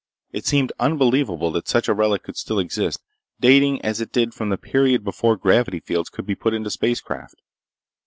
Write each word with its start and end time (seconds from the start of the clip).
It 0.31 0.47
seemed 0.47 0.73
unbelievable 0.79 1.51
that 1.51 1.67
such 1.67 1.87
a 1.87 1.93
relic 1.93 2.23
could 2.23 2.35
still 2.35 2.57
exist, 2.57 3.03
dating 3.39 3.85
as 3.85 4.01
it 4.01 4.11
did 4.11 4.33
from 4.33 4.49
the 4.49 4.57
period 4.57 5.03
before 5.03 5.37
gravity 5.37 5.79
fields 5.79 6.09
could 6.09 6.25
be 6.25 6.33
put 6.33 6.55
into 6.55 6.71
spacecraft. 6.71 7.39